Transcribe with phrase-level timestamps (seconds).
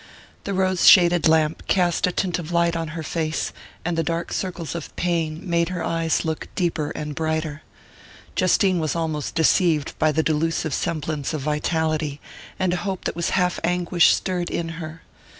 [0.45, 3.53] The rose shaded lamp cast a tint of life on her face,
[3.85, 7.61] and the dark circles of pain made her eyes look deeper and brighter.
[8.35, 12.19] Justine was almost deceived by the delusive semblance of vitality,
[12.57, 15.03] and a hope that was half anguish stirred in her.